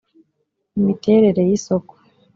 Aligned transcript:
imiterere 0.77 1.41
y 1.49 1.53
isoko 1.57 1.93